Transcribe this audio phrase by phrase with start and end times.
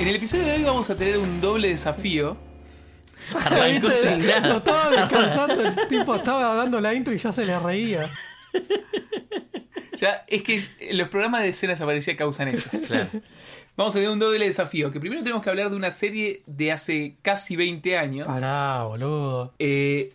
[0.00, 2.36] En el episodio de hoy vamos a tener un doble desafío.
[3.34, 4.08] Arrancó ¿Viste?
[4.08, 4.56] sin Lo nada.
[4.56, 8.10] estaba descansando, el tipo estaba dando la intro y ya se le reía.
[9.98, 10.62] Ya, es que
[10.94, 12.70] los programas de escenas aparecía causan eso.
[12.86, 13.10] Claro.
[13.76, 14.90] Vamos a tener un doble desafío.
[14.90, 18.26] Que primero tenemos que hablar de una serie de hace casi 20 años.
[18.26, 19.52] Pará, boludo.
[19.58, 20.14] Eh,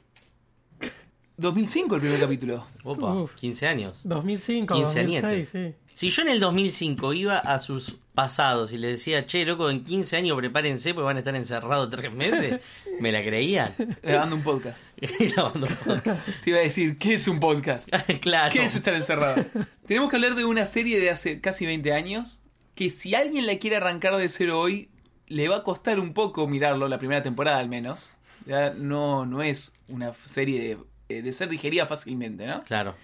[1.38, 2.66] 2005 el primer capítulo.
[2.84, 3.36] Opa, Uf.
[3.36, 4.02] 15 años.
[4.06, 5.22] 2005, Quinceañete.
[5.22, 5.76] 2006, sí.
[5.94, 9.84] Si yo en el 2005 iba a sus pasados y le decía, che, loco, en
[9.84, 12.62] 15 años prepárense porque van a estar encerrados tres meses,
[13.00, 13.72] me la creían.
[14.02, 14.78] Grabando un podcast.
[15.20, 16.28] Grabando podcast.
[16.44, 17.88] Te iba a decir, ¿qué es un podcast?
[18.22, 18.52] claro.
[18.52, 19.44] ¿Qué es estar encerrado?
[19.86, 22.40] Tenemos que hablar de una serie de hace casi 20 años
[22.74, 24.90] que si alguien la quiere arrancar de cero hoy,
[25.28, 28.10] le va a costar un poco mirarlo, la primera temporada al menos.
[28.46, 30.78] Ya no, no es una serie
[31.08, 32.64] de, de ser digerida fácilmente, ¿no?
[32.64, 32.96] Claro.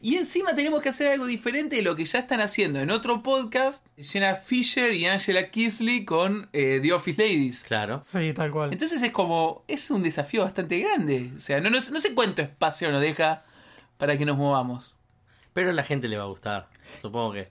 [0.00, 3.22] Y encima tenemos que hacer algo diferente de lo que ya están haciendo en otro
[3.22, 7.62] podcast, Jenna Fisher y Angela Kisley con eh, The Office Ladies.
[7.64, 8.02] Claro.
[8.04, 8.72] Sí, tal cual.
[8.72, 11.30] Entonces es como, es un desafío bastante grande.
[11.36, 13.44] O sea, no, no, no sé cuánto espacio nos deja
[13.96, 14.94] para que nos movamos.
[15.54, 16.68] Pero a la gente le va a gustar.
[17.00, 17.48] Supongo que.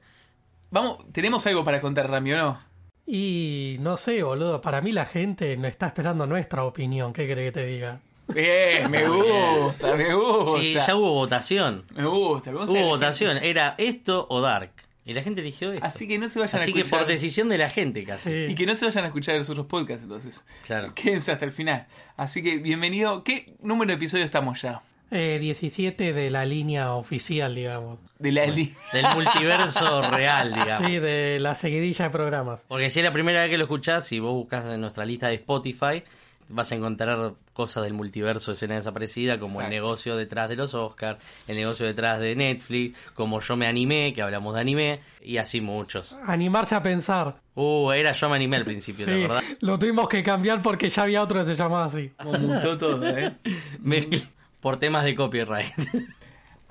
[0.69, 2.59] Vamos, tenemos algo para contar, Rami, ¿o no?
[3.05, 7.13] Y no sé, boludo, para mí la gente no está esperando nuestra opinión.
[7.13, 7.99] ¿Qué crees que te diga?
[8.27, 10.59] Bien, me gusta, me gusta.
[10.59, 11.85] Sí, ya hubo votación.
[11.95, 12.71] Me gusta, me gusta.
[12.71, 13.37] Hubo votación.
[13.37, 14.71] Era esto o Dark.
[15.05, 15.85] Y la gente eligió esto.
[15.85, 16.99] Así que no se vayan Así a que escuchar.
[16.99, 18.29] por decisión de la gente casi.
[18.29, 18.51] Sí.
[18.51, 20.45] Y que no se vayan a escuchar los otros podcasts entonces.
[20.65, 20.93] Claro.
[20.95, 21.87] Quédense hasta el final.
[22.15, 23.23] Así que bienvenido.
[23.25, 24.81] ¿Qué número de episodio estamos ya?
[25.11, 27.99] Eh, 17 de la línea oficial, digamos.
[28.17, 30.87] De la li- Del multiverso real, digamos.
[30.87, 32.61] Sí, de la seguidilla de programas.
[32.69, 35.27] Porque si es la primera vez que lo escuchás, si vos buscas en nuestra lista
[35.27, 36.01] de Spotify,
[36.49, 40.73] vas a encontrar cosas del multiverso de escena desaparecida, como el negocio detrás de los
[40.73, 45.37] Oscars, el negocio detrás de Netflix, como Yo me animé, que hablamos de anime, y
[45.37, 46.15] así muchos.
[46.25, 47.35] Animarse a pensar.
[47.55, 49.43] Uh, era Yo me animé al principio, Sí, ¿de verdad?
[49.61, 52.11] lo tuvimos que cambiar porque ya había otro que se llamaba así.
[52.23, 53.33] Mutó todo, ¿eh?
[54.59, 55.73] Por temas de copyright.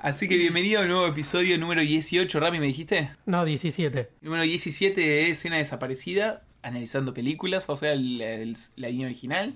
[0.03, 2.41] Así que bienvenido a un nuevo episodio número 18.
[2.41, 3.11] Rami, ¿me dijiste?
[3.25, 4.11] No, 17.
[4.21, 9.55] Número 17 de Escena Desaparecida, analizando películas, o sea, el- el- la línea original.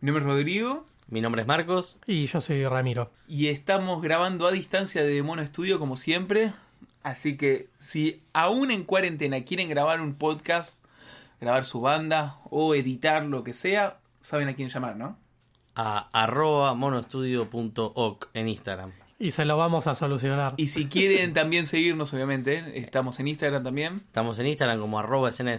[0.00, 1.96] Mi nombre es Rodrigo Mi nombre es Marcos.
[2.06, 3.10] Y yo soy Ramiro.
[3.28, 6.52] y estamos grabando a distancia de Mono Estudio como siempre.
[7.02, 10.82] Así que si aún en cuarentena quieren grabar un podcast,
[11.42, 15.18] grabar su banda o editar lo que sea, saben a quién llamar, ¿no?
[15.74, 18.92] A arroba monostudio.oc en Instagram.
[19.24, 20.52] Y se lo vamos a solucionar.
[20.58, 23.94] Y si quieren también seguirnos, obviamente, estamos en Instagram también.
[23.94, 25.54] Estamos en Instagram como arroba escena.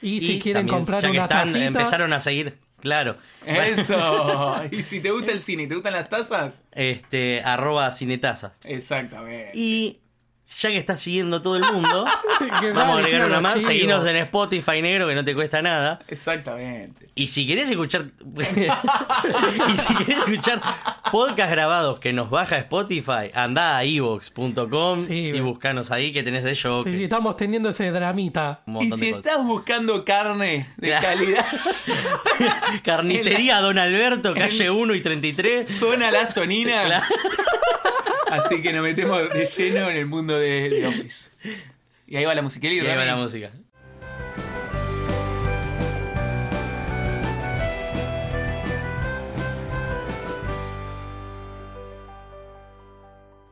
[0.00, 3.16] Y si quieren comprar ya que una están, tacita- empezaron a seguir, claro.
[3.44, 4.62] Eso.
[4.70, 8.52] y si te gusta el cine y te gustan las tazas, Este, arroba cinetazas.
[8.64, 9.50] exactamente.
[9.58, 9.98] Y
[10.60, 12.06] ya que estás siguiendo todo el mundo,
[12.60, 13.54] Que vamos a agregar una más.
[13.54, 13.66] chivo.
[13.66, 15.98] Seguinos en Spotify negro que no te cuesta nada.
[16.08, 17.06] Exactamente.
[17.14, 18.06] Y si querés escuchar.
[19.68, 20.60] y si querés escuchar
[21.12, 26.44] podcast grabados que nos baja Spotify, andá a evox.com Sí, y buscanos ahí que tenés
[26.44, 26.82] de show.
[26.84, 28.60] Sí, sí, estamos teniendo ese dramita.
[28.66, 31.06] Un Y montón si estás buscando carne de Claro.
[31.08, 31.46] calidad,
[32.84, 35.68] Carnicería Don Alberto, calle 1 y 33.
[35.68, 36.86] zona Las Toninas.
[36.86, 37.04] Claro.
[38.30, 41.30] Así que nos metemos de lleno en el mundo de, de Office.
[42.06, 42.72] Y ahí va la musiquita.
[42.72, 43.50] Y ahí va la música.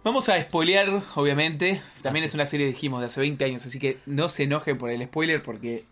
[0.05, 1.83] Vamos a spoilear, obviamente.
[2.01, 2.31] También Así.
[2.31, 3.67] es una serie, dijimos, de hace 20 años.
[3.67, 5.85] Así que no se enojen por el spoiler porque...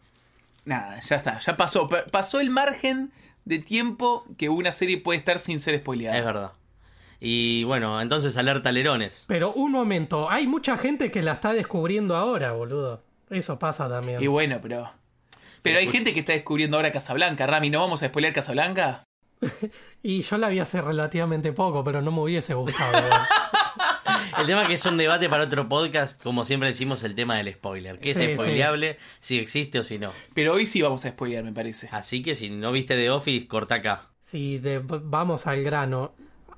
[0.65, 1.39] Nada, ya está.
[1.41, 1.89] Ya pasó.
[1.89, 3.11] Pa- Pasó el margen
[3.45, 6.17] de tiempo que una serie puede estar sin ser spoileada.
[6.19, 6.53] Es verdad.
[7.21, 9.25] Y bueno, entonces alerta alerones.
[9.29, 13.03] Pero un momento, hay mucha gente que la está descubriendo ahora, boludo.
[13.31, 14.23] Eso pasa también.
[14.23, 14.91] Y bueno, pero...
[15.63, 17.71] Pero hay gente que está descubriendo ahora Casablanca, Rami.
[17.71, 19.05] ¿No vamos a spoilear Casablanca?
[20.03, 22.91] Y yo la vi hace relativamente poco, pero no me hubiese gustado.
[22.99, 23.21] igual.
[24.39, 27.53] El tema que es un debate para otro podcast, como siempre decimos, el tema del
[27.55, 27.99] spoiler.
[27.99, 28.99] ¿Qué Sí, es spoileable?
[29.21, 30.13] Si existe o si no.
[30.35, 31.89] Pero hoy sí vamos a spoilear, me parece.
[31.93, 34.11] Así que si no viste The Office, corta acá.
[34.25, 36.13] si de- vamos al grano,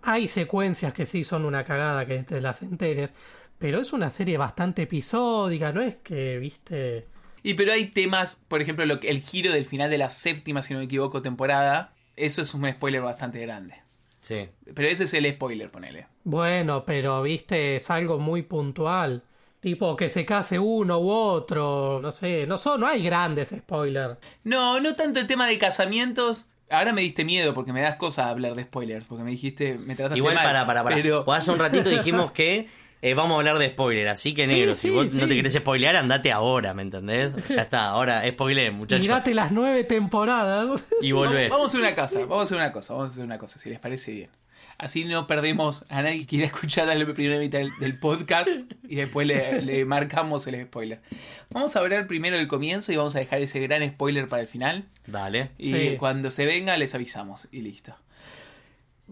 [0.06, 3.12] hay secuencias que sí son una cagada que te las enteres,
[3.58, 7.06] pero es una serie bastante episódica, no es que, viste...
[7.42, 10.62] Y pero hay temas, por ejemplo, lo que- el giro del final de la séptima,
[10.62, 11.92] si no me equivoco, temporada.
[12.16, 13.74] Eso es un spoiler bastante grande.
[14.20, 14.48] Sí.
[14.74, 16.08] Pero ese es el spoiler, ponele.
[16.24, 19.22] Bueno, pero viste, es algo muy puntual.
[19.60, 24.18] Tipo que se case uno u otro, no sé, no son, no hay grandes spoilers.
[24.42, 26.46] No, no tanto el tema de casamientos.
[26.70, 29.06] Ahora me diste miedo porque me das cosas a hablar de spoilers.
[29.06, 30.44] Porque me dijiste, me trataste Igual mal.
[30.44, 30.96] para, para, para.
[30.96, 32.68] Pero Pues hace un ratito dijimos que
[33.02, 35.34] eh, vamos a hablar de spoiler, así que Sí, negro, si sí, vos no te
[35.36, 37.32] querés spoilear, andate ahora, ¿me entendés?
[37.48, 39.02] Ya está, ahora spoiler, muchachos.
[39.06, 40.82] Mirate las nueve temporadas.
[41.02, 41.50] Y volvés.
[41.50, 43.58] Vamos a hacer una cosa, vamos a hacer una cosa, vamos a hacer una cosa,
[43.58, 44.30] si les parece bien.
[44.78, 48.48] Así no perdemos a nadie que quiera escuchar la primera mitad del, del podcast
[48.86, 51.00] y después le, le marcamos el spoiler.
[51.50, 54.48] Vamos a hablar primero el comienzo y vamos a dejar ese gran spoiler para el
[54.48, 54.84] final.
[55.06, 55.50] Dale.
[55.56, 55.96] Y Sí.
[55.98, 57.94] cuando se venga les avisamos y listo.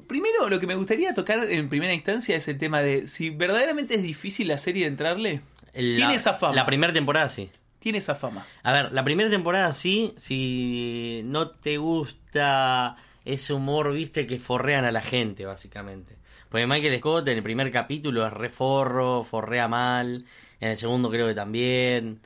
[0.09, 3.95] Primero, lo que me gustaría tocar en primera instancia es el tema de si verdaderamente
[3.95, 5.41] es difícil la serie de entrarle.
[5.73, 6.55] La- Tiene esa fama.
[6.55, 7.51] La primera temporada sí.
[7.79, 8.45] Tiene esa fama.
[8.63, 14.85] A ver, la primera temporada sí, si no te gusta ese humor, viste, que forrean
[14.85, 16.17] a la gente, básicamente.
[16.49, 20.25] Porque Michael Scott en el primer capítulo es reforro, forrea mal,
[20.61, 22.21] en el segundo creo que también,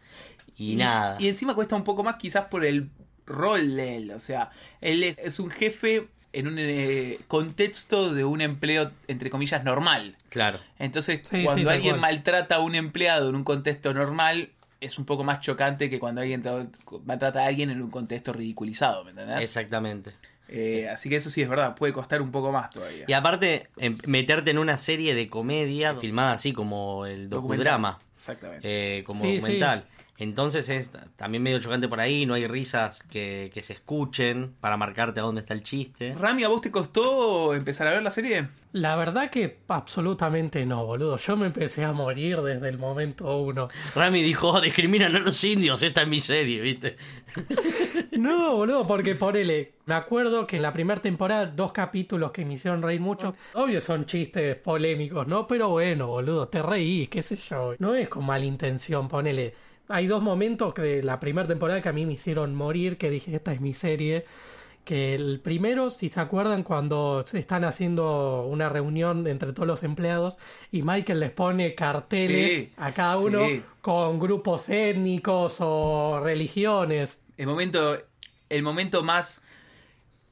[0.57, 1.17] y, nada.
[1.21, 2.91] Y encima cuesta un poco más quizás por el
[3.27, 4.11] rol de él.
[4.11, 4.51] O sea,
[4.81, 10.15] él es, es un jefe en un eh, contexto de un empleo, entre comillas, normal.
[10.29, 10.59] Claro.
[10.79, 14.51] Entonces, Sí, cuando alguien maltrata a un empleado en un contexto normal,
[14.81, 16.69] es un poco más chocante que cuando alguien tra-
[17.05, 19.41] maltrata a alguien en un contexto ridiculizado, ¿me entendés?
[19.41, 20.13] Exactamente.
[20.49, 23.05] Eh, así que eso sí es verdad, puede costar un poco más todavía.
[23.07, 28.99] Y aparte, em- meterte en una serie de comedia filmada así como el docudrama, Exactamente.
[28.99, 29.85] eh, como Sí, documental.
[30.19, 34.77] Entonces es también medio chocante por ahí, no hay risas que, que se escuchen para
[34.77, 36.15] marcarte a dónde está el chiste.
[36.19, 38.49] Rami, ¿a vos te costó empezar a ver la serie?
[38.73, 41.17] La verdad que absolutamente no, boludo.
[41.19, 43.69] Yo me empecé a morir desde el momento uno.
[43.95, 46.97] Rami dijo, "Oh, discriminan a los indios, esta es mi serie, ¿viste?
[48.19, 49.75] No, boludo, porque ponele.
[49.87, 53.37] Me acuerdo que en la primera temporada, dos capítulos que me hicieron reír mucho.
[53.55, 55.47] Obvio son chistes polémicos, ¿no?
[55.47, 57.75] Pero bueno, boludo, te reí, qué sé yo.
[57.79, 59.55] No es con mala intención, ponele.
[59.89, 63.11] Hay dos momentos que de la primera temporada que a mí me hicieron morir, que
[63.11, 64.27] dije, esta es mi serie.
[64.85, 69.83] Que el primero, si se acuerdan, cuando se están haciendo una reunión entre todos los
[69.83, 70.37] empleados
[70.73, 73.63] y Michael les pone carteles Sí, a cada uno sí.
[73.83, 77.21] con grupos étnicos o religiones.
[77.37, 77.99] El momento,
[78.49, 79.43] el momento más,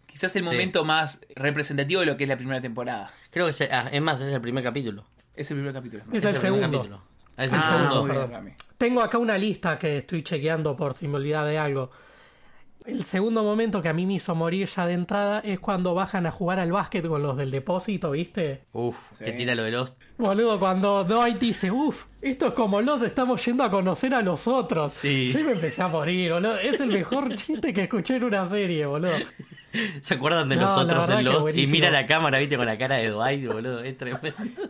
[0.07, 0.49] quizás el Sí.
[0.51, 3.11] momento más representativo de lo que es la primera temporada.
[3.31, 5.05] Creo que se- ah, es más, es el primer capítulo.
[5.35, 6.03] Es el primer capítulo.
[6.05, 6.79] Es el primer segundo.
[6.79, 7.03] capítulo.
[7.37, 8.07] Es el Ah, segundo.
[8.07, 8.53] perdón.
[8.79, 11.91] Tengo acá una lista que estoy chequeando por si me olvidaba de algo.
[12.85, 16.25] El segundo momento que a mí me hizo morir ya de entrada es cuando bajan
[16.25, 18.63] a jugar al básquet con los del depósito, ¿viste?
[18.73, 19.25] Uf, Sí.
[19.25, 19.95] que tira lo de los...
[20.19, 24.47] Boludo, cuando Dwight dice, uff, esto es como los estamos yendo a conocer a los
[24.47, 24.93] otros.
[24.93, 25.33] Sí.
[25.33, 26.59] Yo me empecé a morir, boludo.
[26.61, 29.17] Es el mejor chiste que escuché en una serie, boludo.
[30.01, 31.57] ¿Se acuerdan de No, los la otros verdad de que Lost?
[31.57, 33.83] Y mira la cámara, viste, con la cara de Dwight, boludo.
[33.83, 34.33] Es tremendo.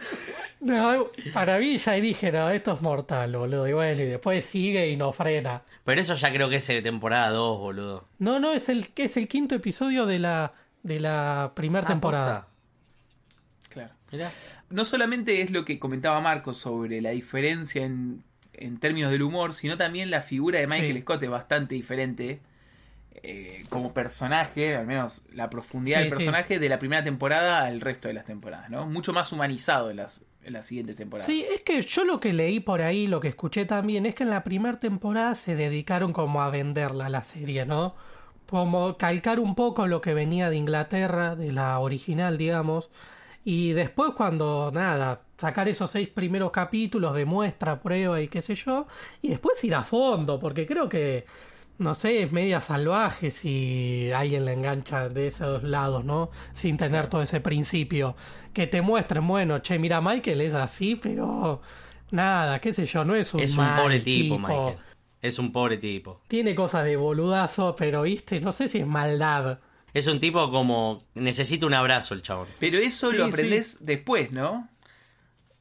[0.58, 3.68] No, para mí ya dije, no, esto es mortal, boludo.
[3.68, 5.62] Y bueno, y después sigue y no frena.
[5.84, 8.08] Pero eso ya creo que es de temporada 2, boludo.
[8.18, 12.48] No, no, es el, es el quinto episodio de la, de la primera Ah, temporada.
[13.68, 13.92] Claro.
[14.10, 14.32] Mirá.
[14.70, 19.52] No solamente es lo que comentaba Marcos sobre la diferencia en, en términos del humor,
[19.52, 21.00] sino también la figura de Michael Sí.
[21.02, 22.40] Scott es bastante diferente
[23.22, 26.16] eh, como personaje, al menos la profundidad Sí, del sí.
[26.18, 28.86] personaje de la primera temporada al resto de las temporadas, ¿no?
[28.86, 31.26] Mucho más humanizado en las, en las siguientes temporadas.
[31.26, 34.22] Sí, es que yo lo que leí por ahí, lo que escuché también, es que
[34.24, 37.94] en la primera temporada se dedicaron como a venderla la serie, ¿no?
[38.48, 42.90] Como calcar un poco lo que venía de Inglaterra, de la original, digamos.
[43.44, 48.54] Y después cuando, nada, sacar esos seis primeros capítulos de muestra, prueba y qué sé
[48.56, 48.86] yo,
[49.22, 51.26] y después ir a fondo, porque creo que,
[51.78, 56.30] no sé, es media salvaje si alguien la engancha de esos lados, ¿no?
[56.52, 58.16] Sin tener todo ese principio.
[58.52, 61.60] Que te muestren, bueno, che, mira, Michael es así, pero
[62.10, 64.78] nada, qué sé yo, no es un Es un mal pobre tipo, Michael.
[65.20, 66.22] Es un pobre tipo.
[66.28, 69.58] Tiene cosas de boludazo, pero viste, no sé si es maldad.
[69.92, 71.04] Es un tipo como...
[71.14, 72.48] Necesita un abrazo el chabón.
[72.58, 74.68] Pero eso Sí, lo aprendés después, ¿no?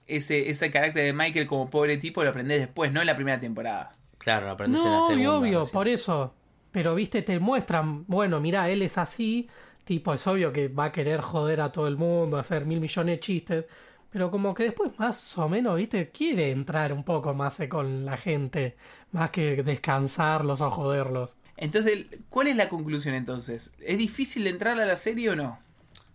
[0.07, 3.39] Ese, ese carácter de Michael como pobre tipo lo aprendés después, no en la primera
[3.39, 3.95] temporada.
[4.25, 5.13] Claro, aprendes en la segunda.
[5.13, 6.33] obvio, obvio, por eso.
[6.71, 9.47] Pero viste, te muestran, bueno, mira, él es así,
[9.83, 13.17] tipo, es obvio que va a querer joder a todo el mundo, hacer mil millones
[13.17, 13.65] de chistes,
[14.09, 18.03] pero como que después más o menos, viste, quiere entrar un poco más eh, con
[18.03, 18.77] la gente,
[19.11, 21.37] más que descansarlos o joderlos.
[21.55, 23.75] Entonces, ¿cuál es la conclusión entonces?
[23.79, 25.59] ¿Es difícil entrar a la serie o no?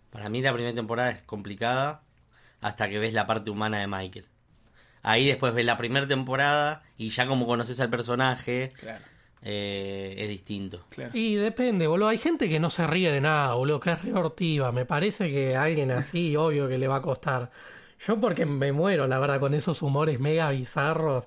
[0.09, 2.01] Para mí la primera temporada es complicada
[2.59, 4.25] hasta que ves la parte humana de Michael.
[5.03, 9.03] Ahí después ves la primera temporada y ya como conoces al personaje Claro,
[9.41, 10.85] eh, es distinto.
[10.89, 11.11] claro.
[11.13, 14.71] Y depende, boludo, hay gente que no se ríe de nada, boludo, que es reortiva,
[14.71, 17.51] me parece que a alguien así, obvio que le va a costar.
[18.05, 21.25] Yo porque me muero, la verdad, con esos humores mega bizarros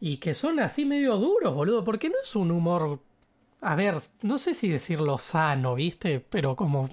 [0.00, 3.00] y que son así medio duros, boludo, porque no es un humor,
[3.60, 6.20] a ver, no sé si decirlo sano, ¿viste?
[6.20, 6.88] Pero como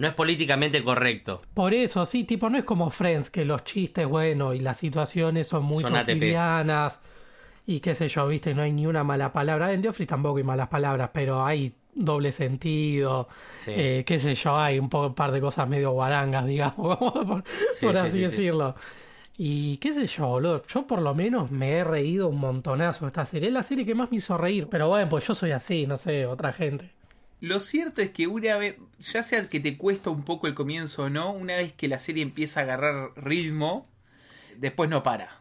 [0.00, 1.42] no es políticamente correcto.
[1.54, 5.46] Por eso, sí, tipo, no es como Friends, que los chistes, bueno, y las situaciones
[5.46, 6.98] son muy Son cotidianas.
[7.66, 9.72] Y qué sé yo, viste, no hay ni una mala palabra.
[9.72, 13.28] En The Office tampoco hay malas palabras, pero hay doble sentido.
[13.58, 13.72] Sí.
[13.74, 17.44] eh, qué sé yo, hay un po- un par de cosas medio guarangas, digamos, por,
[17.74, 18.22] Sí, por sí, así sí, sí.
[18.22, 18.74] decirlo.
[19.36, 20.62] Y qué sé yo, boludo.
[20.66, 23.48] Yo por lo menos me he reído un montonazo esta serie.
[23.48, 24.66] Es la serie que más me hizo reír.
[24.70, 26.90] Pero bueno, pues yo soy así, no sé, otra gente.
[27.40, 31.04] Lo cierto es que una vez, ya sea que te cuesta un poco el comienzo
[31.04, 33.88] o no, una vez que la serie empieza a agarrar ritmo,
[34.58, 35.38] después no para.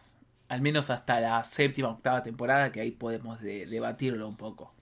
[0.48, 4.74] Al menos hasta la séptima, octava temporada, que ahí podemos de- debatirlo un poco.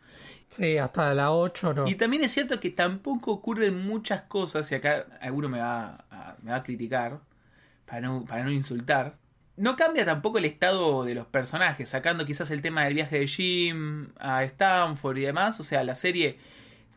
[0.48, 1.88] Sí, hasta la 8 no.
[1.88, 6.36] Y también es cierto que tampoco ocurren muchas cosas, y acá alguno me va a,
[6.42, 7.20] me va a criticar,
[7.86, 9.18] para no, para no insultar.
[9.58, 13.28] No cambia tampoco el estado de los personajes, sacando quizás el tema del viaje de
[13.28, 15.60] Jim a Stanford y demás.
[15.60, 16.38] O sea, la serie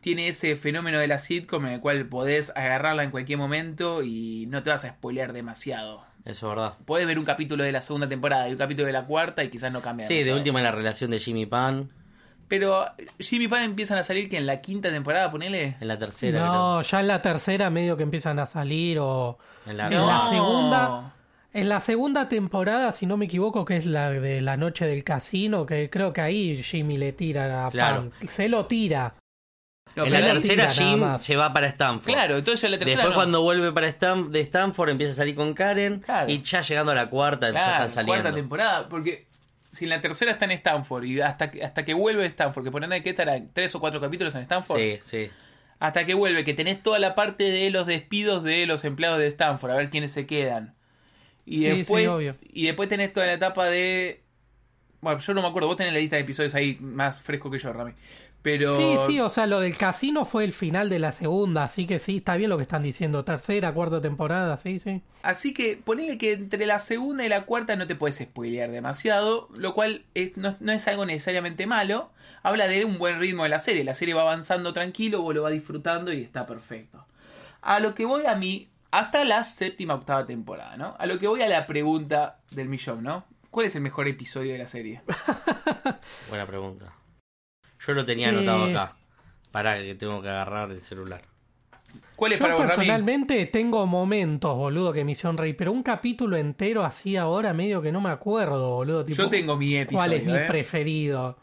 [0.01, 4.45] tiene ese fenómeno de la sitcom en el cual podés agarrarla en cualquier momento y
[4.49, 6.03] no te vas a spoilear demasiado.
[6.25, 6.73] Eso es verdad.
[6.85, 9.49] Podés ver un capítulo de la segunda temporada y un capítulo de la cuarta y
[9.49, 11.89] quizás no cambia Sí, de última la relación de Jimmy Pan
[12.47, 12.85] Pero
[13.19, 15.77] Jimmy Pan empiezan a salir que en la quinta temporada, ponele.
[15.79, 16.45] en la tercera.
[16.45, 19.37] No, ya en la tercera medio que empiezan a salir o...
[19.65, 20.05] En la, En No.
[20.07, 21.13] la segunda...
[21.53, 25.03] En la segunda temporada, si no me equivoco, que es la de la noche del
[25.03, 28.09] casino, que creo que ahí Jimmy le tira a Claro.
[28.19, 28.27] Pan.
[28.29, 29.15] Se lo tira.
[29.95, 32.13] No, en la tercera nada Jim se va para Stanford.
[32.13, 32.97] Claro, entonces ya la tercera.
[33.01, 33.15] Después no.
[33.15, 36.31] cuando vuelve para Stan de Stanford empieza a salir con Karen Claro.
[36.31, 38.21] y ya llegando a la cuarta ya Claro, están saliendo.
[38.23, 39.27] cuarta temporada, porque
[39.71, 42.63] si en la tercera está en Stanford y hasta que, hasta que vuelve a Stanford,
[42.63, 45.29] que ponen que estará tres o cuatro capítulos en Stanford, Sí, sí.
[45.79, 49.27] hasta que vuelve, que tenés toda la parte de los despidos de los empleados de
[49.27, 50.73] Stanford, a ver quiénes se quedan.
[51.45, 52.37] Y Sí, después sí, obvio.
[52.53, 54.21] y después tenés toda la etapa de
[55.01, 57.57] bueno, yo no me acuerdo, vos tenés la lista de episodios ahí más fresco que
[57.59, 57.93] yo, Rami.
[58.43, 61.85] Pero Sí, sí, o sea, lo del casino fue el final de la segunda, así
[61.85, 63.23] que sí, está bien lo que están diciendo.
[63.23, 65.01] Tercera, cuarta temporada, sí, sí.
[65.21, 69.47] Así que ponele que entre la segunda y la cuarta no te puedes spoilear demasiado,
[69.53, 72.09] lo cual es- no, no es algo necesariamente malo.
[72.41, 73.83] Habla de un buen ritmo de la serie.
[73.83, 77.05] La serie va avanzando tranquilo, vos lo vas disfrutando y está perfecto.
[77.61, 80.95] A lo que voy a mí, hasta la séptima, octava temporada, ¿no?
[80.97, 83.23] A lo que voy a la pregunta del millón, ¿no?
[83.51, 85.01] ¿Cuál es el mejor episodio de la serie?
[86.29, 86.85] Buena pregunta.
[87.85, 88.29] Yo lo tenía Eh.
[88.37, 88.95] anotado acá.
[89.51, 91.21] Para que tengo que agarrar el celular.
[92.15, 92.75] ¿Cuál es Yo para vos, Rami?
[92.75, 97.81] personalmente tengo momentos, boludo, que me hicieron reír, pero un capítulo entero así ahora medio
[97.81, 99.03] que no me acuerdo, boludo.
[99.03, 100.45] Tipo, Yo tengo mi episodio, ¿Cuál es mi ¿eh?
[100.47, 101.37] preferido?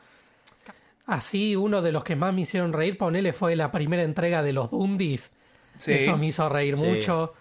[1.07, 4.53] Así, uno de los que más me hicieron reír, ponele, fue la primera entrega de
[4.53, 5.33] los Dundies.
[5.79, 5.93] Sí.
[5.93, 6.83] Eso me hizo reír Sí.
[6.83, 7.35] mucho.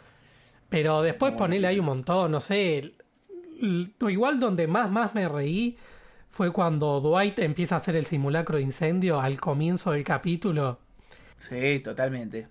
[0.70, 2.94] Pero después Muy ponele hay un montón, no sé.
[4.08, 5.78] igual donde más, más me reí
[6.38, 10.78] fue cuando Dwight empieza a hacer el simulacro de incendio al comienzo del capítulo.
[11.36, 12.48] Sí, totalmente.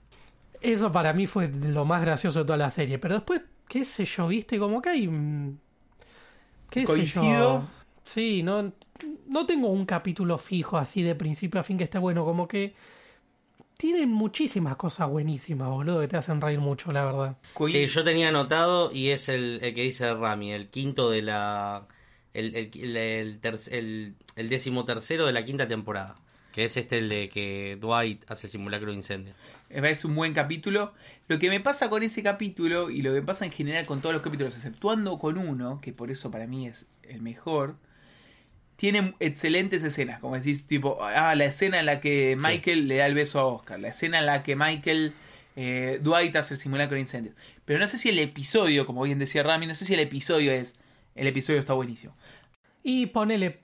[0.61, 2.99] Eso para mí fue lo más gracioso de toda la serie.
[2.99, 5.07] Pero después, qué sé yo, viste, como que hay...
[5.07, 5.59] mm,
[6.69, 7.61] ¿Qué sé Coincido.
[7.61, 7.69] yo?
[8.05, 8.73] Sí, no,
[9.29, 12.25] no tengo un capítulo fijo así de principio a fin que esté bueno.
[12.25, 12.75] Como que
[13.77, 17.37] tienen muchísimas cosas buenísimas, boludo, que te hacen reír mucho, la verdad.
[17.69, 21.87] Sí, yo tenía anotado y es el, el que dice Rami, el quinto de la.
[22.37, 26.17] El, el, el, décimo tercero de la quinta temporada.
[26.53, 29.35] Que es este el de que Dwight hace el simulacro de incendio.
[29.69, 30.93] Parece un buen capítulo.
[31.29, 34.01] Lo que me pasa con ese capítulo y lo que me pasa en general con
[34.01, 37.77] todos los capítulos, exceptuando con uno, que por eso para mí es el mejor,
[38.77, 40.21] tiene excelentes escenas.
[40.21, 42.47] Como decís, tipo, ah, la escena en la que Sí.
[42.47, 45.13] Michael le da el beso a Oscar, la escena en la que Michael,
[45.57, 47.33] eh, Dwight hace el simulacro de incendio.
[47.65, 50.53] Pero no sé si el episodio, como bien decía Rami, no sé si el episodio
[50.53, 50.75] es.
[51.15, 52.15] El episodio está buenísimo.
[52.89, 53.59] Y ponele,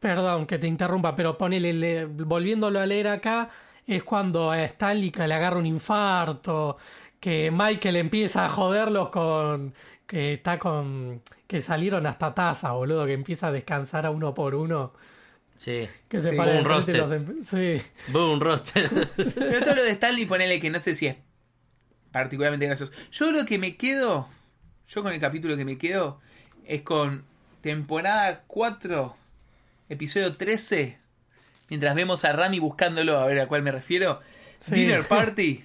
[0.00, 3.48] perdón que te interrumpa, pero ponele, le- volviéndolo a leer acá,
[3.86, 6.76] es cuando a Stanley que le agarra un infarto,
[7.20, 9.74] que Michael empieza a joderlos con,
[10.08, 14.56] que está con, que salieron hasta taza, boludo, que empieza a descansar a uno por
[14.56, 14.92] uno,
[15.56, 15.88] Sí.
[16.08, 16.96] que se Sí, y roster.
[16.98, 17.80] los em- sí.
[18.08, 18.90] Boom, roster.
[19.36, 21.16] Pero todo lo de Stanley, ponele que no sé si es
[22.10, 22.92] particularmente gracioso.
[23.12, 24.28] Yo lo que me quedo,
[24.88, 26.18] yo con el capítulo que me quedo,
[26.64, 27.24] es con
[27.60, 29.16] temporada 4,
[29.88, 30.98] episodio 13,
[31.68, 34.20] mientras vemos a Rami buscándolo, a ver a cuál me refiero.
[34.58, 34.74] Sí.
[34.74, 35.64] Dinner Party,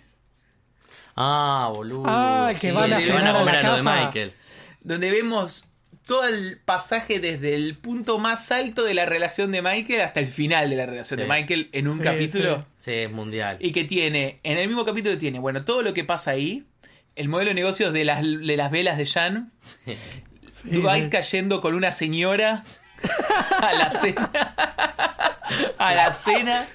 [1.15, 2.03] Ah, boludo.
[2.07, 4.05] Ah, que van a se van cenar a a comer la a lo de casa.
[4.05, 4.33] Michael.
[4.81, 5.65] donde vemos
[6.07, 10.25] todo el pasaje desde el punto más alto de la relación de Michael hasta el
[10.25, 11.23] final de la relación Sí.
[11.23, 12.59] de Michael en un Sí, capítulo.
[12.59, 12.65] sí.
[12.79, 13.57] Sí, es mundial.
[13.59, 16.65] Y que tiene, en el mismo capítulo tiene, bueno, todo lo que pasa ahí,
[17.15, 19.51] el modelo de negocios de las, de las velas de Jan,
[20.51, 20.69] Sí,
[21.03, 21.09] sí.
[21.09, 22.63] cayendo con una señora
[23.61, 24.29] a la cena.
[25.77, 26.67] a la cena.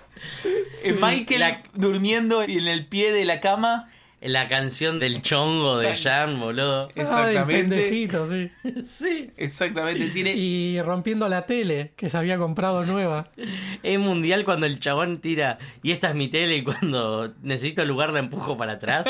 [0.82, 3.88] Eh, Michael la- durmiendo en el pie de la cama.
[4.26, 6.88] La canción del chongo de Jan, boludo.
[6.94, 7.54] Exactamente.
[7.76, 8.50] pendejito, sí.
[8.84, 9.30] Sí.
[9.36, 10.34] Exactamente, tiene...
[10.34, 13.28] Y rompiendo la tele, que se había comprado nueva.
[13.82, 18.10] Es mundial cuando el chabón tira, y esta es mi tele, y cuando necesito lugar
[18.12, 19.06] la empujo para atrás,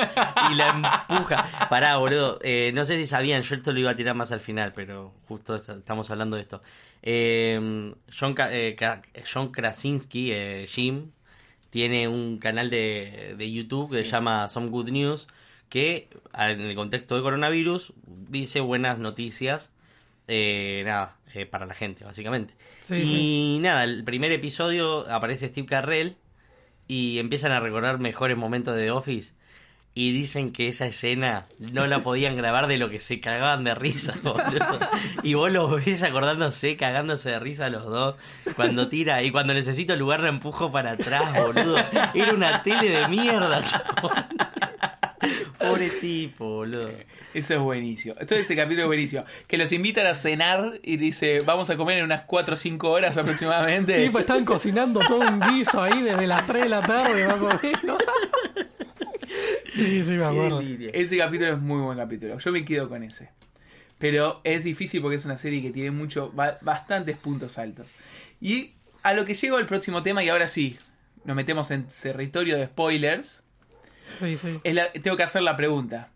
[0.50, 0.68] y la
[1.08, 1.48] empuja.
[1.70, 4.40] Pará, boludo, eh, no sé si sabían, yo esto lo iba a tirar más al
[4.40, 6.62] final, pero justo est- estamos hablando de esto.
[7.02, 8.76] Eh, John, eh,
[9.32, 11.10] John Krasinski, eh, Jim,
[11.70, 15.28] tiene un canal de, de YouTube que se llama Some Good News,
[15.68, 19.72] que en el contexto de coronavirus dice buenas noticias,
[20.28, 22.54] eh, nada, eh, para la gente, básicamente.
[22.82, 23.58] Sí, y sí.
[23.60, 26.16] nada, el primer episodio aparece Steve Carrell
[26.88, 29.32] y empiezan a recordar mejores momentos de The Office.
[29.98, 33.74] Y dicen que esa escena no la podían grabar de lo que se cagaban de
[33.74, 34.78] risa, boludo.
[35.22, 38.16] Y vos los ves acordándose, cagándose de risa los dos.
[38.56, 41.78] Cuando tira, y cuando necesito lugar la empujo para atrás, boludo.
[42.12, 44.12] Era una tele de mierda, chabón.
[45.58, 46.90] Pobre tipo, boludo.
[47.32, 48.16] Eso es buenísimo.
[48.16, 49.24] Todo ese capítulo es buenísimo.
[49.46, 52.90] Que los invitan a cenar y dice, vamos a comer en unas 4 o 5
[52.90, 54.04] horas aproximadamente.
[54.04, 57.40] Sí, pues estaban cocinando todo un guiso ahí desde las 3 de la tarde, más
[57.40, 58.02] o menos.
[59.70, 60.60] Sí, sí, me acuerdo.
[60.92, 62.38] Ese capítulo es muy buen capítulo.
[62.38, 63.30] Yo me quedo con ese.
[63.98, 67.90] Pero es difícil porque es una serie que tiene mucho, ba- bastantes puntos altos.
[68.40, 70.78] Y a lo que llego al próximo tema, y ahora sí,
[71.24, 73.42] nos metemos en territorio de spoilers.
[74.18, 74.60] Sí, sí.
[74.62, 76.10] es la- tengo que hacer la pregunta.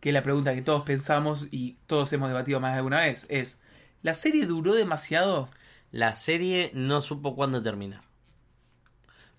[0.00, 3.26] Que es la pregunta que todos pensamos y todos hemos debatido más de alguna vez.
[3.28, 3.60] Es,
[4.02, 5.50] ¿la serie duró demasiado?
[5.92, 8.00] La serie no supo cuándo terminar.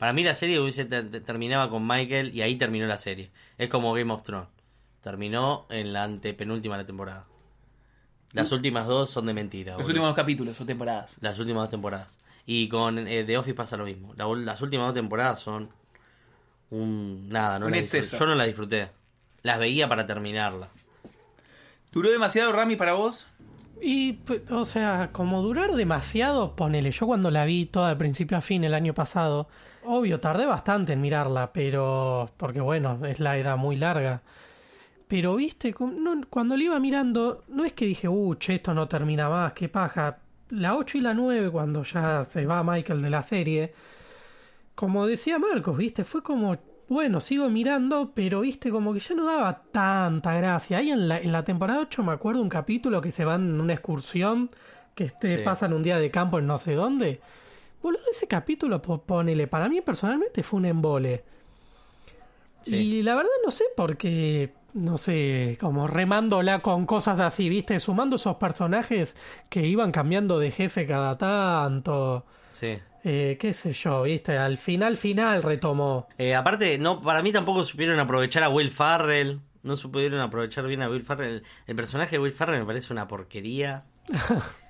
[0.01, 3.29] Para mí la serie hubiese te- te- terminaba con Michael y ahí terminó la serie.
[3.60, 4.48] Es como Game of Thrones.
[5.03, 7.25] Terminó en la antepenúltima de la temporada.
[8.34, 9.74] Las últimas dos son de mentira.
[9.74, 9.89] Los boludo.
[9.89, 11.17] últimos dos capítulos o temporadas.
[11.22, 12.17] Las últimas dos temporadas.
[12.48, 14.15] Y con eh, The Office pasa lo mismo.
[14.17, 15.70] La- las últimas dos temporadas son
[16.72, 18.17] un nada, no Un exceso.
[18.17, 18.89] Yo no las disfruté.
[19.43, 20.70] Las veía para terminarla.
[21.92, 23.27] ¿Duró demasiado, Rami, para vos?
[23.81, 26.90] Y, pues, o sea, como durar demasiado, ponele.
[26.92, 29.48] Yo cuando la vi toda de principio a fin el año pasado,
[29.85, 32.29] obvio, tardé bastante en mirarla, pero.
[32.37, 34.22] Porque bueno, es la era muy larga.
[35.07, 38.87] Pero viste, no- cuando la iba mirando, no es que dije, uh, che, esto no
[38.87, 40.20] termina más, qué paja.
[40.50, 43.74] La 8 y la 9, cuando ya se va Michael de la serie,
[44.75, 46.57] como decía Marcos, viste, fue como,
[46.89, 50.77] bueno, sigo mirando, pero viste, como que ya no daba tanta gracia.
[50.77, 53.61] Ahí en la, en la temporada 8 me acuerdo un capítulo que se van en
[53.61, 54.50] una excursión,
[54.96, 55.44] que este, Sí.
[55.44, 57.22] pasan un día de campo en no sé dónde.
[57.81, 61.24] Boludo, ese capítulo, po- ponele, para mí personalmente fue un embole.
[62.61, 62.75] Sí.
[62.75, 67.79] Y la verdad no sé por qué, no sé, como remándola con cosas así, viste,
[67.79, 69.15] sumando esos personajes
[69.50, 72.25] que iban cambiando de jefe cada tanto.
[72.51, 72.77] Sí.
[73.03, 76.07] Eh, qué sé yo, viste, al final final retomó.
[76.20, 79.41] Eh, aparte, no, para mí tampoco supieron aprovechar a Will Farrell.
[79.63, 81.44] No supieron aprovechar bien a Will Farrell.
[81.65, 83.85] El personaje de Will Farrell me parece una porquería.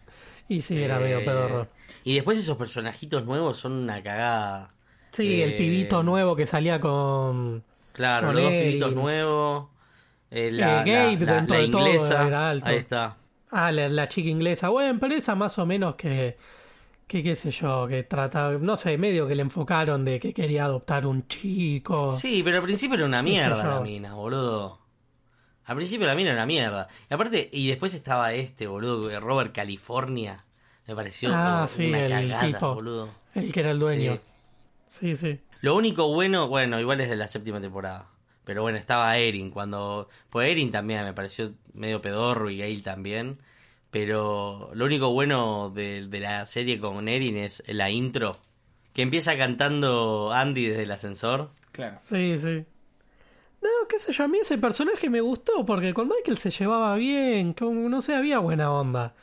[0.55, 1.67] Y sí, era medio Eh, pedorro.
[2.03, 4.69] Y después esos personajitos nuevos son una cagada.
[5.11, 7.63] Sí, el pibito nuevo que salía con...
[7.93, 9.69] Claro, con los dos pibitos nuevos.
[10.29, 12.27] eh, la, Eh, Gabe, la- la- dentro la de todo, inglesa.
[12.27, 12.65] era alto.
[12.67, 13.17] Ahí está.
[13.49, 14.69] Ah, la, la chica inglesa.
[14.69, 16.37] Bueno, pero esa más o menos que...
[17.07, 18.51] Que qué sé yo, que trata...
[18.59, 22.11] No sé, medio que le enfocaron de que quería adoptar un chico.
[22.11, 24.79] Sí, pero al principio era una mierda la mina, boludo.
[25.65, 26.87] Al principio la mina era una mierda.
[27.09, 30.43] Y aparte, y después estaba este, boludo, Robert California.
[30.87, 32.75] Me pareció Ah, oh, sí, una el cagada, tipo.
[32.75, 33.09] boludo.
[33.35, 34.19] El que era el dueño.
[34.87, 35.39] Sí, sí.
[35.61, 38.07] Lo único bueno, bueno, igual es de la séptima temporada.
[38.43, 40.09] Pero bueno, estaba Erin cuando...
[40.29, 43.37] Pues Erin también me pareció medio pedorro y Gail también.
[43.91, 48.37] Pero lo único bueno de, de la serie con Erin es la intro.
[48.93, 51.51] Que empieza cantando Andy desde el ascensor.
[51.71, 51.97] Claro.
[52.01, 52.65] Sí, sí.
[53.61, 56.95] No, qué sé yo, a mí ese personaje me gustó porque con Michael se llevaba
[56.95, 59.13] bien, como no sé, había buena onda.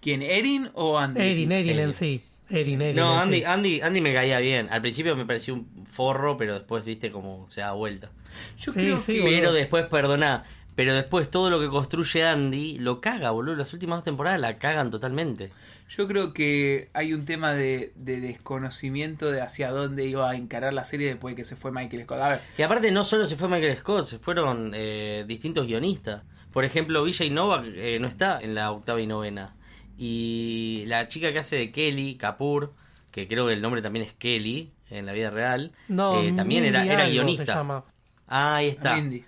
[0.00, 0.22] ¿Quién?
[0.22, 1.20] ¿Erin o Andy?
[1.20, 2.24] Erin, Erin en sí.
[2.50, 2.96] Erin, Erin.
[2.96, 3.44] No, en Andy, sí.
[3.44, 4.68] Andy, Andy me caía bien.
[4.70, 8.10] Al principio me pareció un forro, pero después viste como se da vuelta.
[8.58, 9.20] Yo Sí, creo sí, que...
[9.20, 9.36] boludo.
[9.36, 13.56] Pero después, perdona, pero después todo lo que construye Andy lo caga, boludo.
[13.56, 15.50] Las últimas dos temporadas la cagan totalmente.
[15.88, 20.72] Yo creo que hay un tema de, de desconocimiento de hacia dónde iba a encarar
[20.74, 22.20] la serie después de que se fue Michael Scott.
[22.20, 26.22] A ver, Y aparte no solo se fue Michael Scott, se fueron eh, distintos guionistas.
[26.52, 29.54] Por ejemplo, Vijay Novak eh, no está en la octava y novena.
[29.96, 32.74] Y la chica que hace de Kelly, Kapoor,
[33.10, 36.64] que creo que el nombre también es Kelly en la vida real, No, eh, también
[36.64, 37.54] era, guionista.
[37.56, 37.84] llama.
[38.26, 38.94] Ah, ahí está.
[38.96, 39.24] Mindy.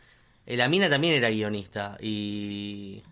[0.46, 1.96] La mina también era guionista.
[2.00, 3.02] Y.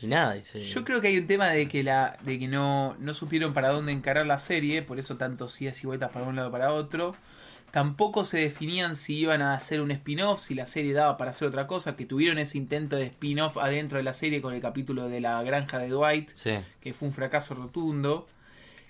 [0.00, 0.60] Y nada, dice.
[0.60, 3.68] Yo creo que hay un tema de que la de que no, no supieron para
[3.70, 7.16] dónde encarar la serie, por eso tantos idas y vueltas para un lado para otro.
[7.70, 11.48] Tampoco se definían si iban a hacer un spin-off, si la serie daba para hacer
[11.48, 15.08] otra cosa, que tuvieron ese intento de spin-off adentro de la serie con el capítulo
[15.08, 16.52] de la granja de Dwight, Sí.
[16.80, 18.28] que fue un fracaso rotundo,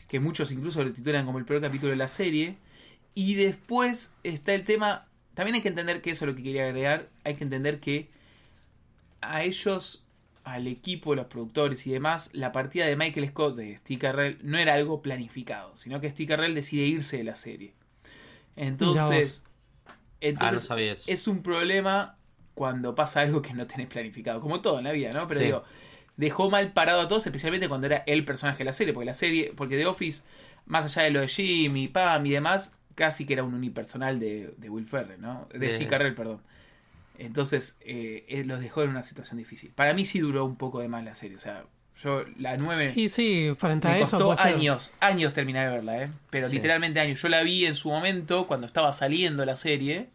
[0.09, 2.57] que muchos incluso lo titulan como el peor capítulo de la serie.
[3.15, 6.67] Y después está el tema, también hay que entender que eso es lo que quería
[6.67, 8.09] agregar, hay que entender que
[9.21, 10.06] a ellos,
[10.47, 14.59] al equipo, los productores y demás, la partida de Michael Scott de Steve Carrell no
[14.59, 17.75] era algo planificado, sino que Steve Carrell decide irse de la serie.
[18.57, 19.45] Entonces,
[20.35, 21.07] Ah, no entonces eso.
[21.07, 22.19] es un problema
[22.55, 25.27] cuando pasa algo que no tenés planificado, como todo en la vida, ¿no?
[25.29, 25.45] Pero Sí.
[25.45, 25.65] digo,
[26.17, 29.15] dejó mal parado a todos, especialmente cuando era el personaje de la serie, porque la
[29.15, 30.23] serie, porque The Office,
[30.67, 34.55] más allá de lo de Jimmy, Pam y demás, casi que era un unipersonal de,
[34.59, 35.49] de Will Ferrell, ¿no?
[35.55, 36.41] De De- Steve Carell, perdón.
[37.19, 39.71] Entonces, eh, eh, los dejó en una situación difícil.
[39.75, 41.65] Para mí sí duró un poco de más la serie, o sea,
[42.03, 44.19] yo la 9 Y sí, frente a eso.
[44.19, 46.11] costó años, años terminar de verla, ¿eh?
[46.31, 46.57] Pero Sí.
[46.57, 47.23] literalmente años.
[47.23, 50.09] Yo la vi en su momento, cuando estaba saliendo la serie,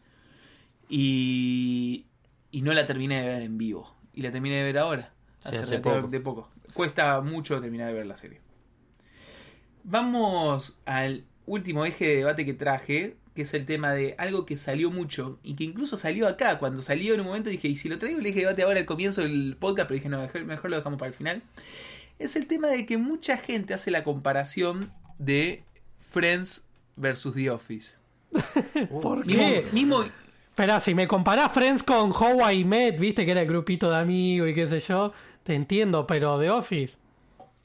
[0.89, 2.05] y,
[2.51, 3.95] y no la terminé de ver en vivo.
[4.13, 6.09] Y la terminé de ver ahora, Sí, hace, poco.
[6.23, 6.49] poco.
[6.73, 8.39] Cuesta mucho terminar de ver la serie.
[9.83, 14.57] Vamos al último eje de debate que traje, que es el tema de algo que
[14.57, 16.59] salió mucho y que incluso salió acá.
[16.59, 18.85] Cuando salió en un momento dije, y si lo traigo eje de debate ahora al
[18.85, 21.41] comienzo del podcast, pero dije, no, mejor, mejor lo dejamos para el final.
[22.19, 25.63] Es el tema de que mucha gente hace la comparación de
[25.99, 27.95] Friends versus The Office.
[29.01, 29.65] ¿Por Mismo, qué?
[29.71, 30.03] mismo-
[30.49, 33.95] Espera, si me comparás Friends con How I Met, viste que era el grupito de
[33.97, 35.13] amigos y qué sé yo,
[35.43, 36.97] te entiendo, pero The Office.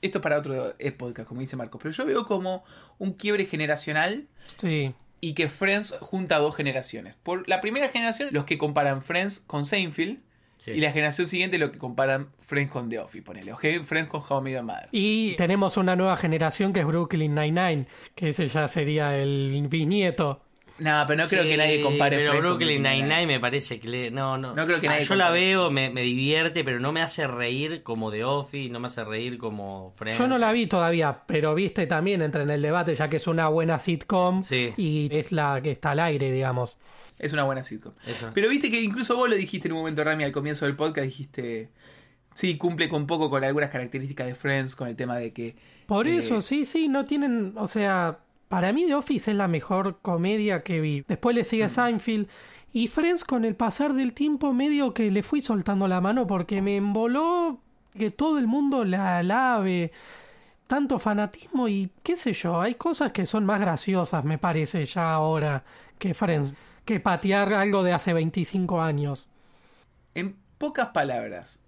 [0.00, 2.64] esto es para otro podcast, como dice Marcos, pero yo veo como
[2.98, 4.94] un quiebre generacional Sí.
[5.20, 7.14] Y que Friends junta dos generaciones.
[7.22, 10.18] Por la primera generación, los que comparan Friends con Seinfeld,
[10.58, 10.70] Sí.
[10.70, 14.22] y la generación siguiente, los que comparan Friends con The Office, ponele, o Friends con
[14.26, 14.88] How I Met Your Mother.
[14.90, 20.40] Y tenemos una nueva generación que es Brooklyn Nine-Nine, que ese ya sería el bisnieto.
[20.78, 23.02] No, pero no creo Sí, que nadie compare Pero Brooklyn Nine-Nine.
[23.06, 24.10] Nine-Nine me parece que le...
[24.10, 24.54] No, no.
[24.54, 27.82] No creo que Ah, Yo la veo, me, me divierte, pero no me hace reír
[27.82, 30.18] como The Office, no me hace reír como Friends.
[30.18, 33.26] Yo no la vi todavía, pero viste también entra en el debate ya que es
[33.26, 34.74] una buena sitcom Sí.
[34.76, 36.78] y es la que está al aire, digamos.
[37.18, 37.94] Es una buena sitcom.
[38.06, 38.30] Eso.
[38.34, 41.06] Pero viste que incluso vos lo dijiste en un momento, Rami, al comienzo del podcast,
[41.06, 41.70] dijiste...
[42.34, 45.56] Sí, cumple con poco con algunas características de Friends, con el tema de que...
[45.86, 49.48] Por eh, eso, sí, sí, no tienen, o sea, para mí The Office es la
[49.48, 51.04] mejor comedia que vi.
[51.08, 51.44] Después le Mm.
[51.44, 52.28] sigue Seinfeld
[52.72, 56.62] y Friends con el pasar del tiempo medio que le fui soltando la mano porque
[56.62, 57.60] me emboló
[57.96, 59.92] que todo el mundo la alabe.
[60.66, 65.12] Tanto fanatismo y qué sé yo, hay cosas que son más graciosas, me parece, ya
[65.14, 65.62] ahora
[65.98, 66.54] que Friends,
[66.84, 69.28] que patear algo de hace 25 años.
[70.14, 71.60] En pocas palabras,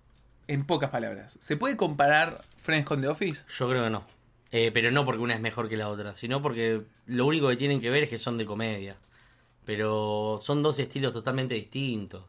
[0.49, 3.45] en pocas palabras, ¿se puede comparar Friends con The Office?
[3.57, 4.05] Yo creo que no.
[4.51, 7.57] Eh, pero no porque una es mejor que la otra, sino porque lo único que
[7.57, 8.97] tienen que ver es que son de comedia.
[9.65, 12.25] Pero son dos estilos totalmente distintos.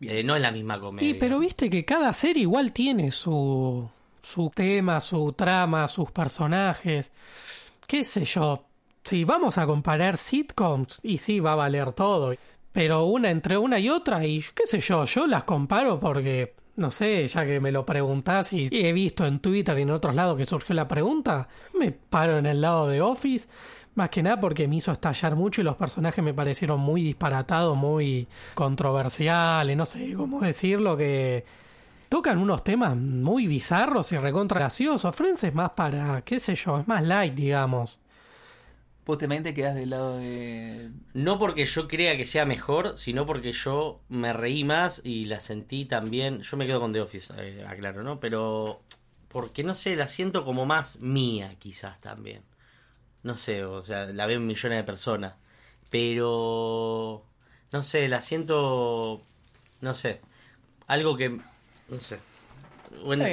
[0.00, 1.12] Eh, no es la misma comedia.
[1.12, 3.88] Sí, pero viste que cada serie igual tiene su,
[4.22, 7.12] su tema, su trama, sus personajes.
[7.86, 8.64] ¿Qué sé yo?
[9.04, 12.34] Si vamos a comparar sitcoms, y sí, va a valer todo.
[12.72, 16.90] Pero una entre una y otra, y qué sé yo, yo las comparo porque, no
[16.90, 20.36] sé, ya que me lo preguntás y he visto en Twitter y en otros lados
[20.36, 23.48] que surgió la pregunta, me paro en el lado de Office.
[23.94, 27.74] Más que nada porque me hizo estallar mucho y los personajes me parecieron muy disparatados,
[27.76, 31.46] muy controversiales, no sé cómo decirlo, que
[32.10, 35.16] tocan unos temas muy bizarros y recontra graciosos.
[35.16, 37.98] Friends es más para, qué sé yo, es más light, digamos.
[39.06, 40.90] Vos también te quedás del lado de...
[41.14, 45.38] No porque yo crea que sea mejor, sino porque yo me reí más y la
[45.40, 46.42] sentí también.
[46.42, 48.18] Yo me quedo con The Office, eh, aclaro, ¿no?
[48.18, 48.80] Pero
[49.28, 52.42] porque no sé, la siento como más mía, quizás también.
[53.22, 55.34] No sé, o sea, la ven millones de personas.
[55.90, 57.24] Pero.
[57.72, 59.22] No sé, la siento.
[59.80, 60.20] No sé.
[60.86, 61.28] Algo que.
[61.30, 62.18] No sé.
[63.04, 63.24] Bueno,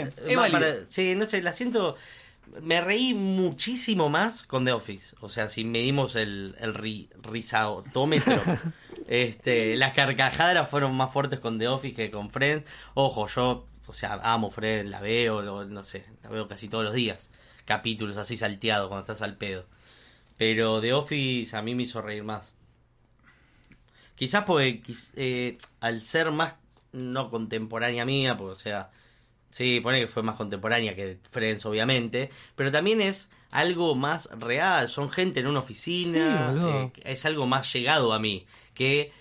[0.52, 1.96] para- sí, no sé, la siento.
[2.62, 5.16] Me reí muchísimo más con The Office.
[5.22, 7.10] O sea, si medimos el, el ri-
[9.08, 12.70] este, las carcajadas fueron más fuertes con The Office que con Friends.
[12.94, 16.84] Ojo, yo, o sea, amo Friends, la veo, lo- no sé, la veo casi todos
[16.84, 17.30] los días.
[17.66, 19.66] Capítulos así salteados cuando estás al pedo.
[20.38, 22.54] Pero The Office a mí me hizo reír más.
[24.16, 24.82] Quizás porque
[25.16, 26.56] eh, al ser más
[26.92, 28.92] no contemporánea mía, pues, o sea,
[29.54, 34.90] sí, pone que fue más contemporánea que Friends, obviamente, pero también es algo más real,
[34.90, 39.12] son gente en una oficina, Sí, eh, es algo más llegado a mí que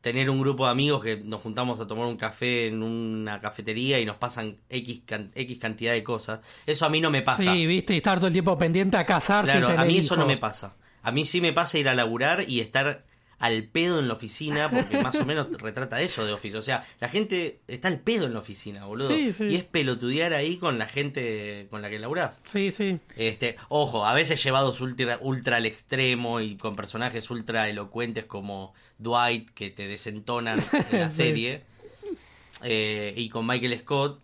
[0.00, 3.98] tener un grupo de amigos que nos juntamos a tomar un café en una cafetería
[4.00, 6.40] y nos pasan X, can- X cantidad de cosas.
[6.66, 7.42] Eso a mí no me pasa.
[7.54, 9.98] Sí, viste, y estar todo el tiempo pendiente a casarse Claro, y tener a mí
[9.98, 10.74] eso no me pasa.
[11.02, 13.04] A mí sí me pasa ir a laburar y estar
[13.42, 16.56] al pedo en la oficina, porque más o menos retrata eso de Office.
[16.56, 19.08] O sea, la gente está al pedo en la oficina, boludo.
[19.08, 19.44] Sí, sí.
[19.46, 22.40] Y es pelotudear ahí con la gente con la que laburás.
[22.44, 22.98] Sí, sí.
[23.16, 28.74] Este, ojo, a veces llevados ultra, ultra al extremo y con personajes ultra elocuentes como
[28.98, 31.16] Dwight, que te desentonan en la Sí.
[31.16, 31.62] serie,
[32.62, 34.20] eh, y con Michael Scott.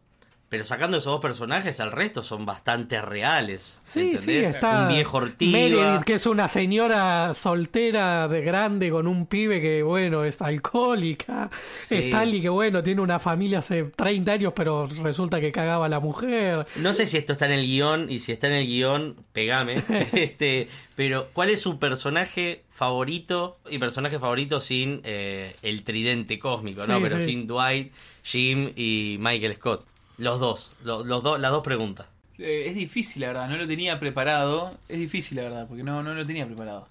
[0.49, 3.81] Pero sacando esos dos personajes, el resto son bastante reales.
[3.85, 4.23] Sí, ¿entendés?
[4.23, 4.83] sí, está.
[4.83, 5.53] Un viejo ortiga.
[5.59, 11.51] Meredith, que es una señora soltera de grande con un pibe que, bueno, es alcohólica.
[11.85, 11.97] Sí.
[11.97, 16.01] Stanley, que, bueno, tiene una familia hace 30 años, pero resulta que cagaba a la
[16.01, 16.67] mujer.
[16.77, 19.75] No sé si esto está en el guion, y si está en el guion, pegame.
[20.15, 23.59] este, pero, ¿cuál es su personaje favorito?
[23.69, 26.97] Y personaje favorito sin eh, el tridente cósmico, ¿no?
[26.97, 27.25] Sí, Pero sí.
[27.27, 29.85] sin Dwight, Jim y Michael Scott.
[30.19, 32.07] Los dos, lo- los, dos, las dos preguntas.
[32.39, 34.77] Eh, es difícil, la verdad, no lo tenía preparado.
[34.89, 36.87] Es difícil, la verdad, porque no, no lo tenía preparado.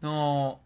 [0.00, 0.60] No.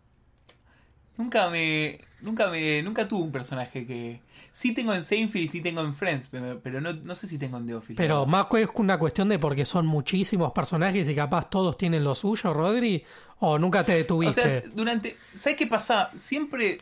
[1.16, 2.00] Nunca me.
[2.20, 2.82] Nunca me.
[2.82, 4.20] Nunca tuve un personaje que.
[4.52, 7.36] Sí tengo en Seinfeld y sí tengo en Friends, pero, pero no, no sé si
[7.38, 7.94] tengo en The Office.
[7.96, 12.04] Pero más que es una cuestión de porque son muchísimos personajes y capaz todos tienen
[12.04, 13.04] lo suyo, Rodri,
[13.40, 14.42] o nunca te O detuviste.
[14.42, 15.16] sea, durante.
[15.34, 16.10] ¿Sabes qué pasa?
[16.16, 16.78] Siempre.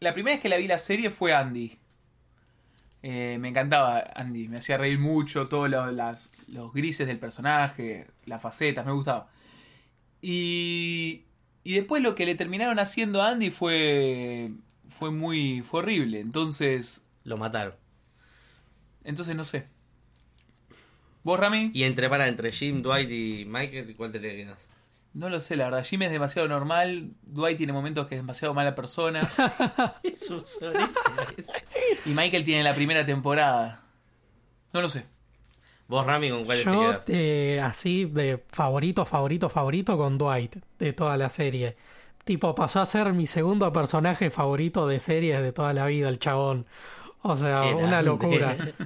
[0.00, 1.76] La primera vez que la vi la serie fue Andy.
[3.02, 8.06] Eh, me encantaba Andy, me hacía reír mucho, todos los, las- los grises del personaje,
[8.24, 9.28] las facetas, me gustaba.
[10.22, 11.24] Y,
[11.62, 14.50] y después lo que le terminaron haciendo a Andy fue,
[14.88, 16.20] fue muy fue horrible.
[16.20, 17.74] Entonces, Lo mataron.
[19.04, 19.66] entonces no sé.
[21.22, 21.70] ¿Vos, Rami?
[21.74, 24.58] Y entre para entre Jim, Dwight y Michael, ¿cuál te le quedas?
[25.16, 25.82] No lo sé, la verdad.
[25.82, 27.12] Jim es demasiado normal.
[27.22, 29.20] Dwight tiene momentos que es demasiado mala persona.
[32.04, 33.80] y Michael tiene la primera temporada.
[34.74, 35.06] No lo sé.
[35.88, 37.00] Vos, Rami, ¿con cuál te Yo, quedas?
[37.08, 41.76] eh, así, de favorito, favorito, favorito con Dwight, de toda la serie.
[42.24, 46.18] Tipo, pasó a ser mi segundo personaje favorito de series de toda la vida, el
[46.18, 46.66] chabón.
[47.22, 48.02] O sea, Qué una grande.
[48.02, 48.56] locura.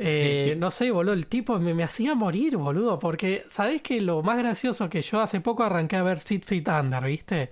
[0.00, 4.22] Eh, no sé, boludo, el tipo me, me hacía morir, boludo, porque, ¿sabés que Lo
[4.22, 7.50] más gracioso que yo hace poco arranqué a ver Six Feet Under, ¿viste?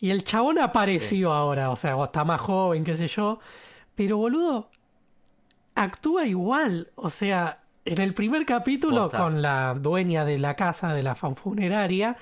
[0.00, 3.40] Y el chabón apareció ahora, o sea, o está más joven, qué sé yo.
[3.94, 4.70] Pero, boludo,
[5.74, 6.90] actúa igual.
[6.94, 9.18] O sea, en el primer capítulo, Posta.
[9.18, 12.16] con la dueña de la casa de la fanfuneraria,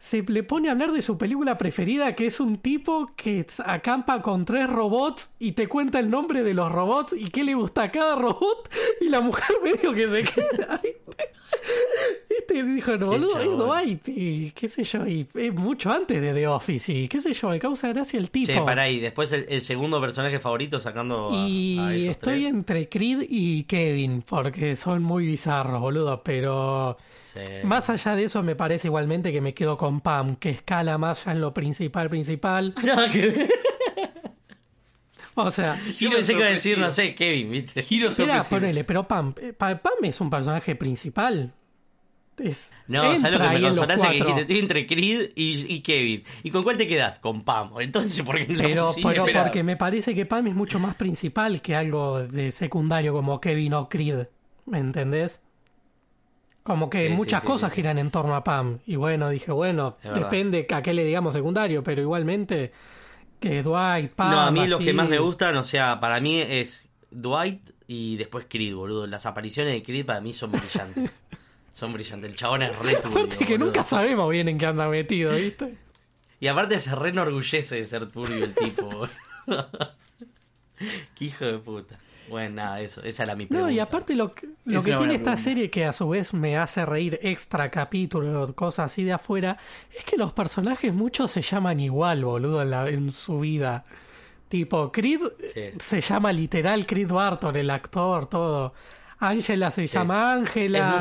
[0.00, 4.22] se le pone a hablar de su película preferida, que es un tipo que acampa
[4.22, 7.82] con tres robots y te cuenta el nombre de los robots y qué le gusta
[7.82, 8.70] a cada robot.
[9.02, 10.80] Y la mujer medio que se queda.
[12.52, 13.48] Este dijo, no, boludo, es.
[13.48, 17.32] Dwight, y qué sé yo, y es mucho antes de The Office, y qué sé
[17.32, 18.52] yo, me causa gracia el tipo.
[18.52, 22.40] Che, pará, y después el, el segundo personaje favorito sacando a, Y a esos estoy
[22.40, 22.50] tres.
[22.50, 26.22] entre Creed y Kevin, porque son muy bizarros, boludo.
[26.24, 26.96] Pero
[27.32, 27.40] Sí.
[27.62, 31.24] más allá de eso, me parece igualmente que me quedo con Pam, que escala más
[31.24, 32.74] ya en lo principal, principal.
[32.82, 33.48] Nada que ver.
[35.34, 37.82] O sea, Yo Giro pensé que iba a decir, no sé, Kevin, ¿viste?
[37.82, 38.44] Giro sorpresivo.
[38.50, 41.54] ponele, pero Pam, eh, Pa- Pam es un personaje principal.
[42.42, 44.08] Es, No, ¿sabes lo que me los consonaste?
[44.08, 46.24] Que dijiste, estoy entre Creed y, y Kevin.
[46.42, 47.18] ¿Y con cuál te quedas?
[47.18, 47.70] Con Pam.
[47.80, 51.76] Entonces, ¿por qué no Pero, porque me parece que Pam es mucho más principal que
[51.76, 54.26] algo de secundario como Kevin o Creed.
[54.66, 55.40] ¿Me entendés?
[56.62, 58.78] Como que Sí, muchas sí, sí, cosas giran en torno a Pam.
[58.86, 60.20] Y bueno, dije, bueno, Es verdad.
[60.30, 62.72] depende a qué le digamos secundario, pero igualmente
[63.40, 64.30] que Dwight, Pam.
[64.30, 67.70] No, a mí los así- que más me gustan, o sea, para mí es Dwight
[67.86, 69.06] y después Creed, boludo.
[69.06, 71.10] Las apariciones de Creed para mí son brillantes.
[71.72, 72.30] son brillantes.
[72.30, 73.66] El chabón es re turbio, Aparte que boludo.
[73.66, 75.76] nunca sabemos bien en qué anda metido, ¿viste?
[76.40, 79.08] Y aparte se re enorgullece de ser turbio el tipo, boludo.
[81.14, 81.98] Qué hijo de puta.
[82.28, 83.68] Bueno, nada, eso, esa era mi pregunta.
[83.68, 85.36] No, y aparte lo que, lo Es que una tiene esta pregunta.
[85.42, 89.58] serie que a su vez me hace reír extra capítulos, cosas así de afuera,
[89.96, 93.84] es que los personajes muchos se llaman igual, boludo, en, la- en su vida.
[94.48, 95.20] Tipo, Creed
[95.52, 95.62] Sí.
[95.78, 98.72] se llama literal Creed Barton, el actor, todo.
[99.20, 99.94] Angela se Sí.
[99.94, 100.42] llama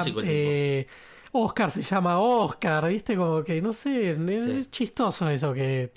[0.03, 0.21] tipo.
[0.23, 0.87] eh,
[1.31, 3.15] Oscar se llama Oscar, ¿viste?
[3.15, 5.91] Como que, no sé, es chistoso eso que...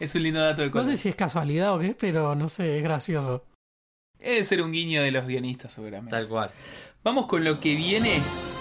[0.00, 0.86] Es un lindo dato de No color.
[0.88, 3.44] sé si es casualidad o qué, pero no sé, es gracioso.
[4.18, 6.10] Debe ser un guiño de los guionistas, seguramente.
[6.10, 6.50] Tal cual.
[7.02, 8.20] Vamos con lo que viene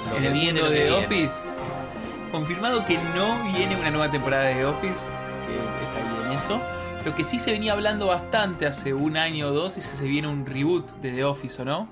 [0.10, 1.06] Lo en que el viene, mundo de viene.
[1.06, 1.36] Office.
[2.32, 6.60] Confirmado que no viene una nueva temporada de Office, que está bien eso.
[7.06, 10.06] Lo que sí se venía hablando bastante hace un año o dos es si se
[10.06, 11.88] viene un reboot de The Office o no.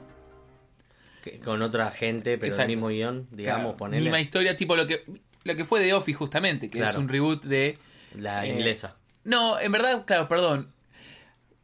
[1.44, 2.72] Con otra gente, pero Exacto.
[2.72, 5.04] el mismo guion, digamos, Claro, ponerle Misma historia, tipo lo que,
[5.44, 7.78] lo que fue The Office justamente, que es un reboot de...
[8.16, 8.96] la eh, inglesa.
[9.24, 10.72] No, en verdad, claro, perdón.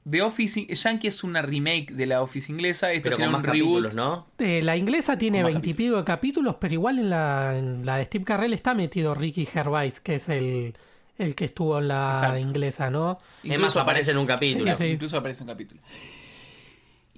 [0.10, 2.94] The Office Yankee es una remake de la Office inglesa.
[2.94, 3.84] Esto Pero sería con un más reboot.
[3.84, 4.28] capítulos, ¿no?
[4.40, 8.24] Eh, la inglesa tiene veintipico de capítulos, pero igual en la, en la de Steve
[8.24, 10.76] Carrell está metido Ricky Gervais, que es el,
[11.18, 12.38] el que estuvo en la Exacto.
[12.40, 13.20] inglesa, ¿no?
[13.44, 14.74] Es más, aparece en un capítulo.
[14.76, 14.90] Sí, sí.
[14.92, 15.82] Incluso aparece en un capítulo.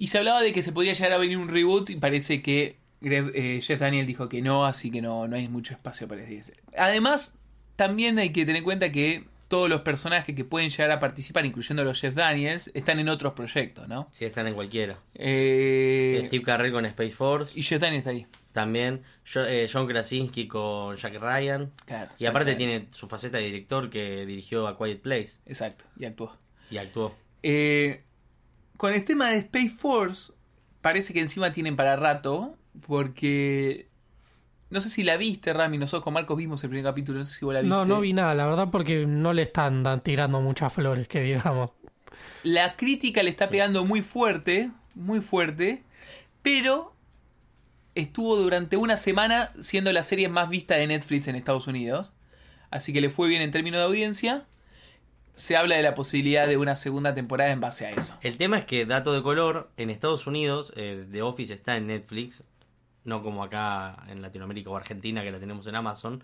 [0.00, 2.76] Y se hablaba de que se podría llegar a venir un reboot y parece que
[3.02, 6.22] Greg- eh, Jeff Daniel dijo que no, así que no, no hay mucho espacio para
[6.22, 6.54] ese.
[6.76, 7.38] Además,
[7.76, 11.44] también hay que tener en cuenta que todos los personajes que pueden llegar a participar,
[11.44, 14.08] incluyendo los Jeff Daniels, están en otros proyectos, ¿no?
[14.12, 14.98] Sí, están en cualquiera.
[15.14, 17.58] Eh, Steve Carrell con Space Force.
[17.58, 18.26] y Jeff Daniel está ahí.
[18.52, 21.72] También Jo- eh, John Krasinski con Jack Ryan.
[21.86, 26.04] Claro, Y aparte tiene su faceta de director que dirigió a Quiet Place Exacto, y
[26.04, 26.36] actuó.
[26.70, 27.14] y actuó.
[27.42, 28.02] Eh,
[28.80, 30.32] con el tema de Space Force,
[30.80, 33.90] parece que encima tienen para rato, porque
[34.70, 35.76] no sé si la viste, Rami.
[35.76, 37.76] Nosotros con Marcos vimos el primer capítulo, no sé si vos la viste.
[37.76, 41.72] No, no vi nada, la verdad, porque no le están tirando muchas flores, que digamos.
[42.42, 45.82] La crítica le está pegando muy fuerte, muy fuerte,
[46.40, 46.94] pero
[47.94, 52.14] estuvo durante una semana siendo la serie más vista de Netflix en Estados Unidos.
[52.70, 54.46] Así que le fue bien en términos de audiencia.
[55.40, 58.14] Se habla de la posibilidad de una segunda temporada en base a eso.
[58.20, 61.86] El tema es que, dato de color, en Estados Unidos eh, The Office está en
[61.86, 62.44] Netflix,
[63.04, 66.22] no como acá en Latinoamérica o Argentina que la tenemos en Amazon.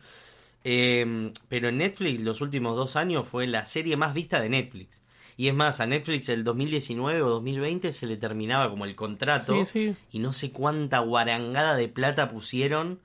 [0.65, 5.01] Eh, pero en Netflix los últimos dos años fue la serie más vista de Netflix.
[5.39, 9.65] Y es más, a Netflix el 2019 o 2020 se le terminaba como el contrato
[9.65, 9.97] Sí, sí.
[10.13, 13.01] y no sé cuánta guarangada de plata pusieron,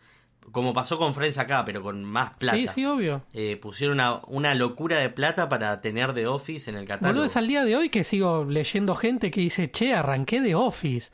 [0.52, 2.58] como pasó con Friends acá, pero con más plata.
[2.58, 3.22] Sí, sí, obvio.
[3.34, 7.14] Eh, pusieron una, una locura de plata para tener The Office en el catálogo.
[7.14, 10.56] Boludo, es al día de hoy que sigo leyendo gente que dice, che, arranqué de
[10.56, 11.12] Office.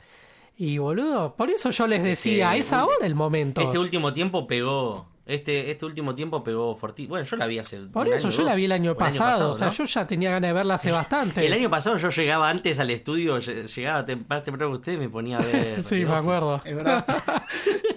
[0.56, 3.60] Y boludo, por eso yo les decía, que- es ahora el momento.
[3.60, 5.06] Este último tiempo pegó.
[5.24, 7.10] Este, este último tiempo pegó fortísimo.
[7.10, 7.78] Bueno, yo la vi hace.
[7.80, 9.72] Por un eso año, yo la vi el año pasado, o sea, ¿no?
[9.74, 11.46] yo ya tenía ganas de verla hace bastante.
[11.46, 14.96] El año pasado yo llegaba antes al estudio, lle- llegaba más temprano que usted y
[14.96, 15.82] me ponía a ver.
[15.84, 16.60] Sí, The me acuerdo.
[16.64, 17.04] Es verdad.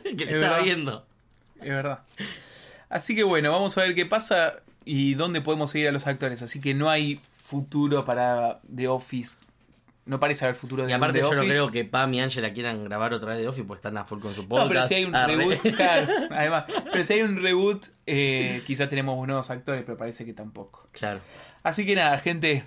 [0.03, 0.63] Que Es le estaba verdad.
[0.63, 1.05] viendo.
[1.61, 1.99] Es verdad.
[2.89, 6.41] Así que bueno, vamos a ver qué pasa y dónde podemos seguir a los actores.
[6.41, 9.37] Así que no hay futuro para The Office.
[10.05, 11.49] No parece haber futuro de Y aparte The yo no Office.
[11.53, 14.19] creo que Pam y Angela quieran grabar otra vez de Office, pues están a full
[14.19, 14.69] con su No, podcast.
[14.69, 15.35] pero si hay un Arre.
[15.37, 16.65] reboot, claro, además.
[16.91, 20.87] Pero si hay un reboot, eh, quizás tenemos nuevos actores, pero parece que tampoco.
[20.91, 21.19] Claro.
[21.63, 22.63] Así que nada, gente.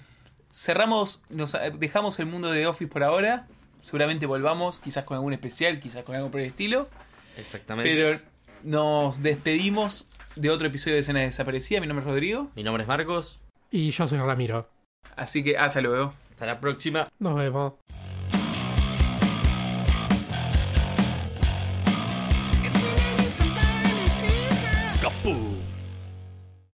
[0.53, 3.47] Cerramos, nos dejamos el mundo de The Office por ahora.
[3.83, 6.89] Seguramente volvamos, quizás con algún especial, quizás con algo por el estilo.
[7.37, 7.93] Exactamente.
[7.93, 8.21] Pero
[8.65, 11.81] nos despedimos de otro episodio de Escena Desaparecida.
[11.81, 12.51] Mi nombre es Rodrigo.
[12.57, 13.41] Mi nombre es Marcos.
[13.71, 14.69] Y yo soy Ramiro.
[15.17, 16.15] Así que hasta luego.
[16.33, 17.09] Hasta la próxima.
[17.19, 17.75] Nos vemos.